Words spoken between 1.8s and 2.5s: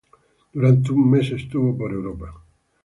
Europa.